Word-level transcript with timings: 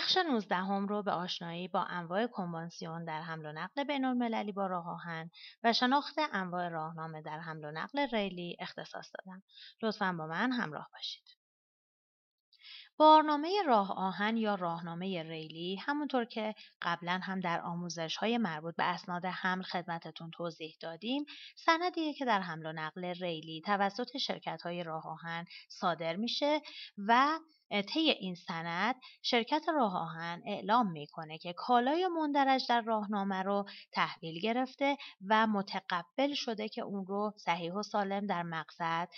بخش 0.00 0.16
19 0.16 0.56
هم 0.56 0.86
رو 0.86 1.02
به 1.02 1.12
آشنایی 1.12 1.68
با 1.68 1.82
انواع 1.82 2.26
کنوانسیون 2.26 3.04
در 3.04 3.22
حمل 3.22 3.46
و 3.46 3.52
نقل 3.52 3.84
بین 3.84 4.04
المللی 4.04 4.52
با 4.52 4.66
راه 4.66 4.88
آهن 4.88 5.30
و 5.62 5.72
شناخت 5.72 6.14
انواع 6.32 6.68
راهنامه 6.68 7.22
در 7.22 7.38
حمل 7.38 7.64
و 7.64 7.70
نقل 7.70 8.08
ریلی 8.12 8.56
اختصاص 8.60 9.12
دادم. 9.14 9.42
لطفا 9.82 10.12
با 10.12 10.26
من 10.26 10.52
همراه 10.52 10.88
باشید. 10.92 11.22
بارنامه 12.96 13.62
راه 13.66 13.92
آهن 13.92 14.36
یا 14.36 14.54
راهنامه 14.54 15.22
ریلی 15.22 15.76
همونطور 15.76 16.24
که 16.24 16.54
قبلا 16.82 17.20
هم 17.22 17.40
در 17.40 17.60
آموزش 17.60 18.16
های 18.16 18.38
مربوط 18.38 18.76
به 18.76 18.84
اسناد 18.84 19.26
حمل 19.26 19.62
خدمتتون 19.62 20.30
توضیح 20.30 20.76
دادیم 20.80 21.24
سندیه 21.56 22.14
که 22.14 22.24
در 22.24 22.40
حمل 22.40 22.66
و 22.66 22.72
نقل 22.72 23.04
ریلی 23.04 23.62
توسط 23.66 24.16
شرکت 24.16 24.62
های 24.62 24.82
راه 24.82 25.06
آهن 25.06 25.44
صادر 25.68 26.16
میشه 26.16 26.60
و 26.98 27.38
طی 27.70 28.10
این 28.10 28.34
سند 28.34 28.94
شرکت 29.22 29.68
راه 29.74 29.96
آهن 29.96 30.42
اعلام 30.46 30.92
می‌کنه 30.92 31.38
که 31.38 31.52
کالای 31.52 32.08
مندرج 32.08 32.66
در 32.68 32.80
راهنامه 32.80 33.42
رو 33.42 33.64
تحویل 33.92 34.40
گرفته 34.40 34.96
و 35.28 35.46
متقبل 35.46 36.34
شده 36.34 36.68
که 36.68 36.82
اون 36.82 37.06
رو 37.06 37.32
صحیح 37.36 37.72
و 37.72 37.82
سالم 37.82 38.26
در 38.26 38.42
مقصد 38.42 39.08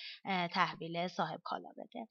تحویل 0.52 1.08
صاحب 1.08 1.40
کالا 1.44 1.68
بده. 1.78 2.06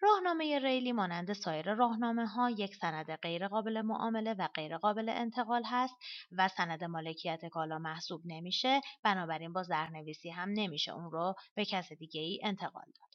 راهنامه 0.00 0.58
ریلی 0.58 0.92
مانند 0.92 1.32
سایر 1.32 1.74
راهنامه 1.74 2.26
ها 2.26 2.50
یک 2.50 2.74
سند 2.74 3.16
غیر 3.16 3.48
قابل 3.48 3.82
معامله 3.82 4.34
و 4.34 4.48
غیر 4.54 4.78
قابل 4.78 5.08
انتقال 5.08 5.62
هست 5.66 5.94
و 6.32 6.48
سند 6.48 6.84
مالکیت 6.84 7.46
کالا 7.46 7.78
محسوب 7.78 8.22
نمیشه 8.24 8.80
بنابراین 9.02 9.52
با 9.52 9.62
زرنویسی 9.62 10.30
هم 10.30 10.48
نمیشه 10.48 10.92
اون 10.92 11.10
رو 11.10 11.34
به 11.54 11.64
کس 11.64 11.92
دیگه 11.92 12.20
ای 12.20 12.40
انتقال 12.44 12.84
داد. 12.84 13.05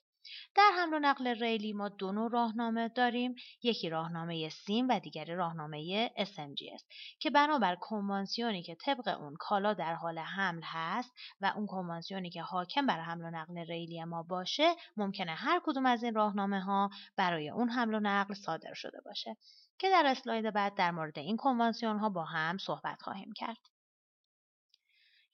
در 0.56 0.72
حمل 0.78 0.94
و 0.94 1.00
نقل 1.00 1.28
ریلی 1.28 1.74
ما 1.74 1.90
دو 1.90 2.12
نوع 2.12 2.32
راهنامه 2.32 2.90
داریم 2.90 3.36
یکی 3.64 3.90
راهنامه 3.90 4.50
سیم 4.50 4.88
و 4.90 5.00
دیگری 5.00 5.36
راهنامه 5.36 6.08
SMGS 6.08 6.84
که 7.20 7.30
بنابر 7.30 7.76
کنوانسیونی 7.76 8.64
که 8.64 8.76
طبق 8.76 9.08
اون 9.22 9.36
کالا 9.40 9.74
در 9.74 9.94
حال 9.94 10.20
حمل 10.20 10.62
هست 10.64 11.14
و 11.42 11.54
اون 11.56 11.66
کنوانسیونی 11.66 12.30
که 12.30 12.42
حاکم 12.42 12.86
بر 12.86 13.00
حمل 13.00 13.26
و 13.26 13.30
نقل 13.30 13.58
ریلی 13.58 14.04
ما 14.04 14.24
باشه 14.24 14.76
ممکنه 14.98 15.32
هر 15.32 15.62
کدوم 15.66 15.86
از 15.86 16.04
این 16.04 16.14
راهنامه 16.14 16.62
ها 16.62 16.90
برای 17.18 17.50
اون 17.50 17.70
حمل 17.70 17.94
و 17.94 18.00
نقل 18.00 18.34
صادر 18.34 18.74
شده 18.74 19.02
باشه 19.06 19.38
که 19.78 19.90
در 19.90 20.04
اسلاید 20.06 20.54
بعد 20.54 20.76
در 20.76 20.92
مورد 20.92 21.20
این 21.20 21.38
کنوانسیون 21.38 22.00
ها 22.00 22.10
با 22.10 22.24
هم 22.24 22.58
صحبت 22.58 23.02
خواهیم 23.02 23.34
کرد. 23.36 23.81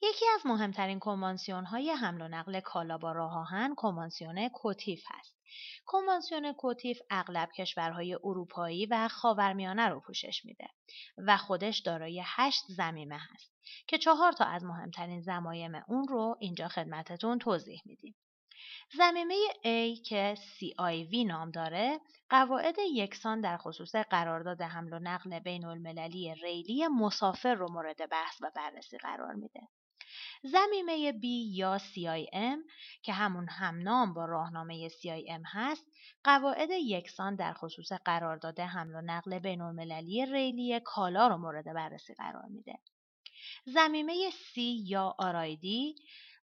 یکی 0.02 0.24
از 0.34 0.46
مهمترین 0.46 0.98
کنوانسیون 0.98 1.64
های 1.64 1.90
حمل 1.90 2.22
و 2.22 2.28
نقل 2.28 2.60
کالا 2.60 2.98
با 2.98 3.12
راه 3.12 3.38
آهن 3.38 3.74
کنوانسیون 3.74 4.48
کوتیف 4.48 5.04
هست. 5.06 5.38
کنوانسیون 5.86 6.52
کوتیف 6.52 7.00
اغلب 7.10 7.48
کشورهای 7.52 8.14
اروپایی 8.14 8.86
و 8.86 9.08
خاورمیانه 9.08 9.88
رو 9.88 10.00
پوشش 10.00 10.44
میده 10.44 10.68
و 11.18 11.36
خودش 11.36 11.78
دارای 11.78 12.22
هشت 12.24 12.64
زمینه 12.68 13.18
هست 13.18 13.52
که 13.86 13.98
چهار 13.98 14.32
تا 14.32 14.44
از 14.44 14.64
مهمترین 14.64 15.20
زمایم 15.20 15.82
اون 15.88 16.08
رو 16.08 16.36
اینجا 16.40 16.68
خدمتتون 16.68 17.38
توضیح 17.38 17.82
میدیم. 17.84 18.14
زمینه 18.96 19.34
A 19.64 20.02
که 20.08 20.34
CIV 20.34 21.26
نام 21.26 21.50
داره 21.50 22.00
قواعد 22.30 22.76
یکسان 22.94 23.40
در 23.40 23.56
خصوص 23.56 23.94
قرارداد 23.94 24.62
حمل 24.62 24.92
و 24.92 24.98
نقل 24.98 25.38
بین 25.38 25.64
المللی 25.64 26.34
ریلی 26.34 26.86
مسافر 26.86 27.54
رو 27.54 27.72
مورد 27.72 28.10
بحث 28.10 28.42
و 28.42 28.50
بررسی 28.54 28.98
قرار 28.98 29.34
میده. 29.34 29.60
زمیمه 30.42 31.12
B 31.12 31.24
یا 31.56 31.78
CIM 31.78 32.58
که 33.02 33.12
همون 33.12 33.48
همنام 33.48 34.14
با 34.14 34.24
راهنامه 34.24 34.88
CIM 34.88 35.42
هست 35.46 35.86
قواعد 36.24 36.70
یکسان 36.70 37.36
در 37.36 37.52
خصوص 37.52 37.92
قرارداد 37.92 38.60
حمل 38.60 38.94
و 38.94 39.00
نقل 39.00 39.38
بین 39.38 39.60
المللی 39.60 40.26
ریلی 40.26 40.80
کالا 40.80 41.28
رو 41.28 41.36
مورد 41.36 41.74
بررسی 41.74 42.14
قرار 42.14 42.46
میده. 42.46 42.78
زمیمه 43.64 44.30
C 44.30 44.58
یا 44.86 45.14
آرایدی 45.18 45.94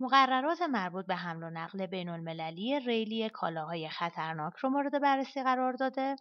مقررات 0.00 0.62
مربوط 0.62 1.06
به 1.06 1.16
حمل 1.16 1.42
و 1.42 1.50
نقل 1.50 1.86
بین 1.86 2.08
المللی 2.08 2.80
ریلی 2.80 3.28
کالاهای 3.28 3.88
خطرناک 3.88 4.54
رو 4.54 4.70
مورد 4.70 5.00
بررسی 5.02 5.42
قرار 5.42 5.72
داده 5.72 6.16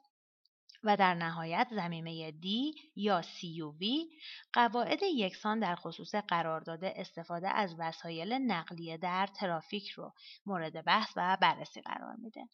و 0.83 0.97
در 0.97 1.13
نهایت 1.13 1.67
زمینه 1.71 2.31
دی 2.31 2.73
یا 2.95 3.21
CUV 3.21 3.85
قواعد 4.53 4.99
یکسان 5.03 5.59
در 5.59 5.75
خصوص 5.75 6.15
قرارداد 6.15 6.83
استفاده 6.83 7.49
از 7.49 7.75
وسایل 7.79 8.33
نقلیه 8.33 8.97
در 8.97 9.27
ترافیک 9.27 9.89
رو 9.89 10.13
مورد 10.45 10.85
بحث 10.85 11.13
و 11.15 11.37
بررسی 11.41 11.81
قرار 11.81 12.15
میده. 12.15 12.49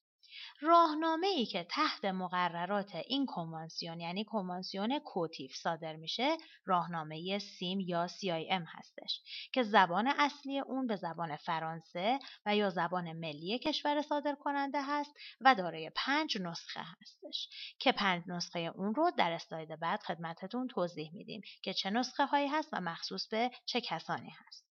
راهنامه 0.61 1.27
ای 1.27 1.45
که 1.45 1.63
تحت 1.63 2.05
مقررات 2.05 2.95
این 2.95 3.25
کنوانسیون 3.25 3.99
یعنی 3.99 4.23
کنوانسیون 4.23 4.99
کوتیف 4.99 5.55
صادر 5.55 5.95
میشه 5.95 6.38
راهنامه 6.65 7.39
سیم 7.39 7.79
یا 7.79 8.07
CIM 8.07 8.63
هستش 8.67 9.21
که 9.53 9.63
زبان 9.63 10.07
اصلی 10.07 10.59
اون 10.59 10.88
به 10.88 10.95
زبان 10.95 11.35
فرانسه 11.35 12.19
و 12.45 12.55
یا 12.55 12.69
زبان 12.69 13.13
ملی 13.13 13.59
کشور 13.59 14.01
صادر 14.01 14.35
کننده 14.35 14.81
هست 14.83 15.13
و 15.41 15.55
دارای 15.55 15.91
پنج 15.95 16.38
نسخه 16.41 16.81
هستش 17.01 17.49
که 17.79 17.91
پنج 17.91 18.23
نسخه 18.27 18.59
اون 18.59 18.95
رو 18.95 19.11
در 19.17 19.31
اسلاید 19.31 19.79
بعد 19.79 20.03
خدمتتون 20.03 20.67
توضیح 20.67 21.11
میدیم 21.13 21.41
که 21.61 21.73
چه 21.73 21.89
نسخه 21.89 22.25
هایی 22.25 22.47
هست 22.47 22.69
و 22.73 22.81
مخصوص 22.81 23.27
به 23.27 23.51
چه 23.65 23.81
کسانی 23.81 24.29
هست. 24.29 24.66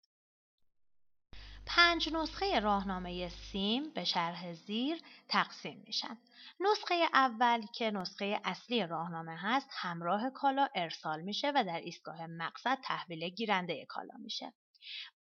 پنج 1.67 2.09
نسخه 2.13 2.61
راهنامه 2.61 3.29
سیم 3.29 3.91
به 3.95 4.05
شرح 4.05 4.53
زیر 4.53 5.03
تقسیم 5.29 5.83
میشن. 5.87 6.19
نسخه 6.61 6.95
اول 7.15 7.67
که 7.75 7.91
نسخه 7.91 8.41
اصلی 8.45 8.87
راهنامه 8.87 9.37
هست 9.37 9.69
همراه 9.73 10.31
کالا 10.31 10.69
ارسال 10.75 11.21
میشه 11.21 11.53
و 11.55 11.65
در 11.65 11.81
ایستگاه 11.81 12.27
مقصد 12.27 12.79
تحویل 12.83 13.29
گیرنده 13.29 13.87
کالا 13.87 14.15
میشه. 14.19 14.53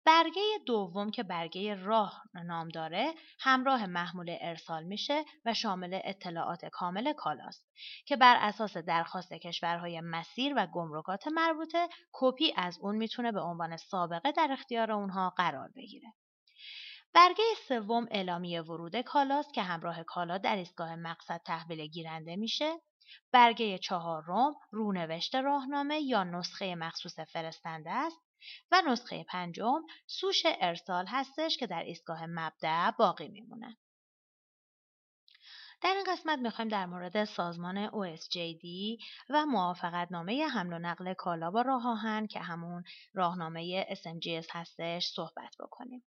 برگه 0.05 0.43
دوم 0.67 1.11
که 1.11 1.23
برگه 1.23 1.75
راه 1.75 2.23
نام 2.35 2.69
داره 2.69 3.15
همراه 3.41 3.87
محمول 3.87 4.37
ارسال 4.41 4.85
میشه 4.85 5.25
و 5.45 5.55
شامل 5.55 6.01
اطلاعات 6.05 6.65
کامل 6.65 7.13
کالاست 7.13 7.67
که 8.07 8.17
بر 8.17 8.37
اساس 8.41 8.77
درخواست 8.77 9.33
کشورهای 9.33 10.01
مسیر 10.01 10.55
و 10.57 10.67
گمرکات 10.67 11.29
مربوطه 11.29 11.89
کپی 12.13 12.53
از 12.57 12.79
اون 12.81 12.97
می‌تونه 12.97 13.33
به 13.33 13.41
عنوان 13.41 13.77
سابقه 13.77 14.33
در 14.33 14.49
اختیار 14.53 14.93
اونها 14.93 15.31
قرار 15.31 15.71
بگیره. 15.77 16.13
برگه 17.17 17.45
سوم 17.69 18.07
اعلامیه 18.11 18.63
ورود 18.63 19.01
کالاست 19.01 19.55
که 19.55 19.63
همراه 19.63 20.03
کالا 20.03 20.39
در 20.39 20.57
ایستگاه 20.57 20.97
مقصد 20.97 21.41
تحویل 21.45 21.87
گیرنده 21.87 22.37
میشه. 22.37 22.81
برگه 23.33 23.79
چهارم 23.79 24.55
رونوشت 24.71 25.35
راهنامه 25.35 26.01
یا 26.01 26.25
نسخه 26.25 26.75
مخصوص 26.75 27.21
فرستنده 27.21 27.91
است 27.91 28.17
و 28.73 28.83
نسخه 28.87 29.25
پنجم 29.25 29.83
سوش 30.07 30.43
ارسال 30.47 31.07
هستش 31.07 31.57
که 31.57 31.67
در 31.67 31.83
ایستگاه 31.83 32.27
مبدع 32.27 32.91
باقی 32.91 33.29
میمونه. 33.29 33.77
در 35.83 35.95
این 35.95 36.05
قسمت 36.13 36.39
می‌خوایم 36.39 36.69
در 36.69 36.87
مورد 36.87 37.25
سازمان 37.25 37.89
OSJD 37.89 38.65
و 39.31 39.47
موافقت 39.47 40.13
نامه 40.13 40.47
حمل 40.47 40.73
و 40.73 40.79
نقل 40.79 41.15
کالا 41.15 41.51
با 41.51 41.63
راه 41.63 41.89
آهن 41.89 42.27
که 42.27 42.41
همون 42.41 42.85
راهنامه 43.15 43.85
SMGS 43.85 44.47
هستش 44.53 45.07
صحبت 45.07 45.57
بکنیم. 45.61 46.05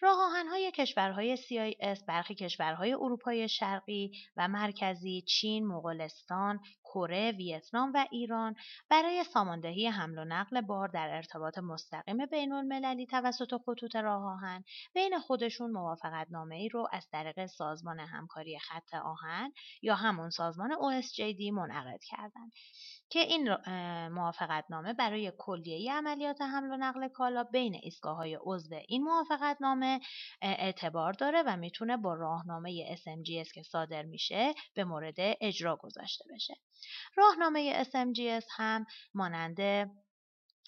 راه 0.00 0.18
آهنهای 0.20 0.70
کشورهای 0.70 1.36
CIS 1.36 2.04
برخی 2.08 2.34
کشورهای 2.34 2.92
اروپای 2.92 3.48
شرقی 3.48 4.12
و 4.36 4.48
مرکزی، 4.48 5.22
چین، 5.22 5.66
مغولستان، 5.66 6.60
کره، 6.84 7.32
ویتنام 7.32 7.92
و 7.94 8.06
ایران 8.10 8.54
برای 8.90 9.24
ساماندهی 9.24 9.86
حمل 9.86 10.18
و 10.18 10.24
نقل 10.24 10.60
بار 10.60 10.88
در 10.88 11.08
ارتباط 11.16 11.58
مستقیم 11.58 12.26
بین 12.26 12.52
المللی 12.52 13.06
توسط 13.06 13.54
خطوط 13.66 13.96
راه 13.96 14.24
آهن 14.24 14.64
بین 14.94 15.18
خودشون 15.18 15.70
موافقت 15.70 16.26
نامه 16.30 16.56
ای 16.56 16.68
رو 16.68 16.88
از 16.92 17.08
طریق 17.12 17.46
سازمان 17.46 18.00
همکاری 18.00 18.58
خط 18.58 18.94
آهن 18.94 19.52
یا 19.82 19.94
همون 19.94 20.30
سازمان 20.30 20.70
OSJD 20.72 21.52
منعقد 21.52 22.00
کردند. 22.10 22.52
که 23.10 23.20
این 23.20 23.56
موافقت 24.08 24.64
نامه 24.70 24.92
برای 24.92 25.32
کلیه 25.38 25.92
عملیات 25.92 26.42
حمل 26.42 26.70
و 26.70 26.76
نقل 26.76 27.08
کالا 27.08 27.44
بین 27.44 27.74
ایستگاه 27.82 28.16
های 28.16 28.38
عضو 28.42 28.74
این 28.88 29.04
موافقت 29.04 29.55
نامه 29.60 30.00
اعتبار 30.42 31.12
داره 31.12 31.42
و 31.46 31.56
می‌تونه 31.56 31.96
با 31.96 32.14
راهنامه 32.14 32.96
SMGS 32.96 33.52
که 33.54 33.62
صادر 33.62 34.02
میشه 34.02 34.54
به 34.74 34.84
مورد 34.84 35.16
اجرا 35.18 35.76
گذاشته 35.76 36.24
بشه. 36.34 36.54
راهنامه 37.16 37.84
SMGS 37.84 38.46
هم 38.56 38.86
مانند 39.14 39.60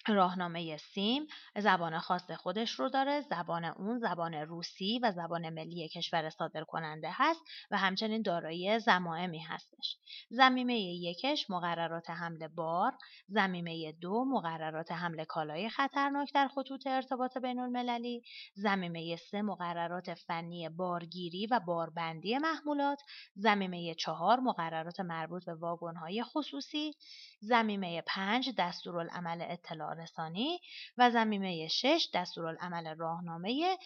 راهنامه 0.06 0.77
سیم 0.77 1.27
زبان 1.59 1.99
خاص 1.99 2.31
خودش 2.31 2.71
رو 2.71 2.89
داره 2.89 3.21
زبان 3.21 3.65
اون 3.65 3.99
زبان 3.99 4.35
روسی 4.35 5.00
و 5.03 5.12
زبان 5.12 5.50
ملی 5.50 5.89
کشور 5.89 6.31
صادر 6.31 6.65
کننده 6.65 7.09
هست 7.12 7.41
و 7.71 7.79
همچنین 7.79 8.23
دارای 8.23 8.81
زمائمی 8.81 9.39
هستش. 9.39 9.97
زمیمه 10.31 10.81
یکش 10.81 11.50
مقررات 11.50 12.11
حمل 12.11 12.49
بار 12.49 12.93
زمیمه 13.29 13.93
دو 13.93 14.25
مقررات 14.25 14.93
حمل 14.93 15.25
کالای 15.25 15.69
خطرناک 15.69 16.33
در 16.35 16.49
خطوط 16.49 16.87
ارتباط 16.87 17.39
بین 17.39 17.59
المللی 17.59 18.23
زمیمه 18.55 19.17
سه 19.17 19.43
مقررات 19.43 20.15
فنی 20.15 20.69
بارگیری 20.69 21.47
و 21.47 21.61
باربندی 21.61 22.39
محمولات 22.39 23.03
زمیمه 23.35 23.95
چهار 23.95 24.41
مقررات 24.41 25.00
مربوط 25.00 25.45
به 25.45 25.55
واگن‌های 25.55 26.23
خصوصی 26.23 26.95
زمیمه 27.40 28.02
پنج 28.06 28.55
دستورالعمل 28.58 29.43
اطلاع 29.43 29.94
رسانی 29.94 30.61
و 30.96 31.11
زمینه 31.11 31.69
6 31.69 32.08
دستورالعمل 32.14 32.94
راهنامه 32.96 33.79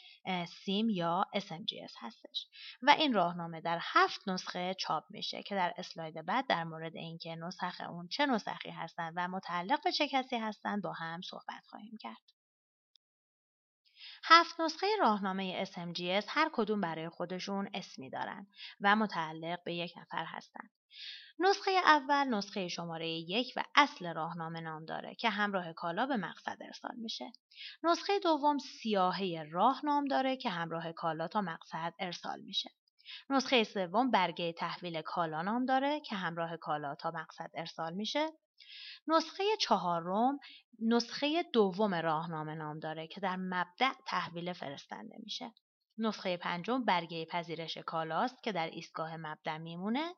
سیم 0.64 0.90
یا 0.90 1.26
SMGS 1.34 1.94
هستش 2.00 2.46
و 2.82 2.90
این 2.90 3.12
راهنامه 3.12 3.60
در 3.60 3.78
هفت 3.82 4.28
نسخه 4.28 4.75
چاپ 4.75 5.04
میشه 5.10 5.43
که 5.43 5.54
در 5.54 5.75
اسلاید 5.76 6.26
بعد 6.26 6.46
در 6.46 6.64
مورد 6.64 6.96
اینکه 6.96 7.37
نسخ 7.37 7.81
اون 7.90 8.08
چه 8.08 8.26
نسخی 8.26 8.70
هستند 8.70 9.12
و 9.16 9.28
متعلق 9.28 9.82
به 9.84 9.93
چه 9.93 10.08
کسی 10.08 10.37
هستند 10.37 10.82
با 10.82 10.93
هم 10.93 11.20
صحبت 11.20 11.66
خواهیم 11.66 11.99
کرد. 12.00 12.32
هفت 14.25 14.60
نسخه 14.60 14.87
راهنامه 15.00 15.64
SMGS 15.64 16.25
هر 16.28 16.50
کدوم 16.52 16.81
برای 16.81 17.08
خودشون 17.08 17.70
اسمی 17.75 18.10
دارن 18.10 18.46
و 18.81 18.96
متعلق 18.96 19.64
به 19.64 19.75
یک 19.75 19.94
نفر 19.99 20.25
هستند. 20.25 20.70
نسخه 21.38 21.70
اول 21.70 22.34
نسخه 22.34 22.68
شماره 22.68 23.08
یک 23.08 23.52
و 23.56 23.64
اصل 23.74 24.14
راهنامه 24.14 24.60
نام 24.60 24.84
داره 24.84 25.14
که 25.14 25.30
همراه 25.30 25.72
کالا 25.72 26.06
به 26.06 26.16
مقصد 26.16 26.58
ارسال 26.60 26.96
میشه. 26.96 27.32
نسخه 27.82 28.18
دوم 28.18 28.58
سیاهه 28.58 29.48
راه 29.50 29.80
نام 29.84 30.04
داره 30.04 30.36
که 30.36 30.50
همراه 30.50 30.92
کالا 30.92 31.28
تا 31.28 31.40
مقصد 31.40 31.94
ارسال 31.98 32.40
میشه. 32.40 32.70
نسخه 33.30 33.64
سوم 33.64 34.10
برگه 34.10 34.52
تحویل 34.52 35.02
کالا 35.02 35.42
نام 35.42 35.66
داره 35.66 36.00
که 36.00 36.16
همراه 36.16 36.56
کالا 36.56 36.94
تا 36.94 37.10
مقصد 37.10 37.50
ارسال 37.54 37.94
میشه. 37.94 38.28
نسخه 39.08 39.44
چهارم 39.60 40.38
نسخه 40.82 41.42
دوم 41.52 41.94
راهنامه 41.94 42.54
نام 42.54 42.78
داره 42.78 43.06
که 43.06 43.20
در 43.20 43.36
مبدع 43.36 43.92
تحویل 44.06 44.52
فرستنده 44.52 45.16
میشه. 45.22 45.52
نسخه 45.98 46.36
پنجم 46.36 46.84
برگه 46.84 47.24
پذیرش 47.24 47.78
کالاست 47.78 48.42
که 48.42 48.52
در 48.52 48.70
ایستگاه 48.70 49.16
مبدع 49.16 49.58
میمونه 49.58 50.14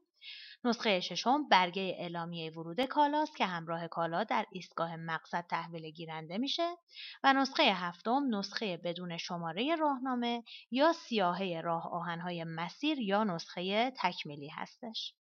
نسخه 0.65 1.01
ششم 1.01 1.49
برگه 1.49 1.97
اعلامیه 1.99 2.51
ورود 2.51 2.81
کالاست 2.85 3.37
که 3.37 3.47
همراه 3.47 3.89
کالا 3.89 4.25
در 4.25 4.47
ایستگاه 4.53 4.97
مقصد 4.97 5.47
تحویل 5.51 5.91
گیرنده 5.91 6.39
میشه 6.39 6.77
و 7.25 7.33
نسخه 7.33 7.63
هفتم 7.63 8.37
نسخه 8.37 8.77
بدون 8.77 9.17
شماره 9.17 9.77
راهنامه 9.77 10.43
یا 10.71 10.93
سیاهه 10.93 11.61
راه 11.65 11.93
آهنهای 11.93 12.45
مسیر 12.45 12.99
یا 12.99 13.25
نسخه 13.25 13.91
تکمیلی 13.91 14.49
هستش. 14.49 15.15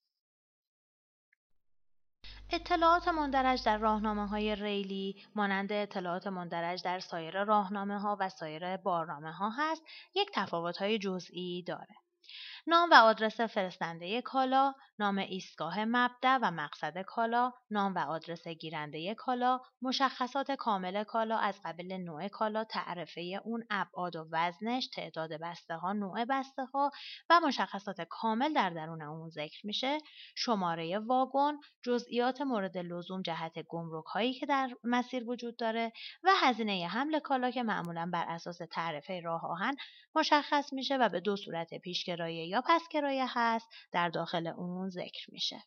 اطلاعات 2.50 3.08
مندرج 3.08 3.64
در 3.66 3.78
راهنامه 3.78 4.28
های 4.28 4.56
ریلی 4.56 5.24
مانند 5.36 5.72
اطلاعات 5.72 6.28
مندرج 6.28 6.84
در 6.84 7.00
سایر 7.00 7.44
راهنامه 7.44 8.00
ها 8.00 8.18
و 8.20 8.30
سایر 8.30 8.78
بارنامه 8.78 9.32
ها 9.32 9.50
هست 9.50 9.84
یک 10.16 10.30
تفاوت 10.34 10.78
های 10.78 11.00
جزئی 11.00 11.64
داره. 11.68 12.03
نام 12.68 12.90
و 12.92 12.94
آدرس 12.94 13.42
فرستنده 13.42 14.22
کالا، 14.22 14.74
نام 15.00 15.18
ایستگاه 15.18 15.86
مبدع 15.86 16.38
و 16.42 16.52
مقصد 16.52 17.02
کالا، 17.02 17.54
نام 17.72 17.96
و 17.96 18.00
آدرس 18.00 18.48
گیرنده 18.48 19.16
کالا، 19.16 19.60
مشخصات 19.82 20.52
کامل 20.52 21.04
کالا 21.04 21.38
از 21.38 21.60
قبل 21.66 21.94
نوع 21.94 22.28
کالا، 22.28 22.64
تعرفه 22.64 23.42
اون، 23.44 23.64
ابعاد 23.70 24.16
و 24.16 24.28
وزنش، 24.32 24.88
تعداد 24.88 25.30
بسته 25.42 25.76
ها، 25.76 25.94
نوع 25.94 26.26
بسته 26.26 26.66
ها 26.66 26.92
و 27.30 27.40
مشخصات 27.40 28.02
کامل 28.02 28.54
در 28.54 28.70
درون 28.70 29.02
اون 29.02 29.30
ذکر 29.30 29.68
میشه، 29.68 29.98
شماره 30.36 31.00
واگن، 31.00 31.58
جزئیات 31.86 32.42
مورد 32.42 32.78
لزوم 32.78 33.22
جهت 33.22 33.60
گمرک 33.70 34.06
هایی 34.06 34.34
که 34.34 34.46
در 34.46 34.70
مسیر 34.84 35.30
وجود 35.30 35.58
داره 35.58 35.92
و 36.24 36.30
هزینه 36.42 36.88
حمل 36.88 37.20
کالا 37.20 37.52
که 37.52 37.64
معمولا 37.64 38.10
بر 38.14 38.26
اساس 38.28 38.58
تعرفه 38.72 39.22
راه 39.24 39.46
آهن 39.46 39.76
مشخص 40.16 40.74
میشه 40.74 40.98
و 40.98 41.10
به 41.10 41.20
دو 41.20 41.36
صورت 41.36 41.74
پیشگرایی 41.74 42.53
پس 42.62 42.88
کرایه 42.88 43.26
هست 43.28 43.70
در 43.92 44.10
داخل 44.10 44.48
اون 44.48 44.90
ذکر 44.90 45.32
میشه. 45.32 45.64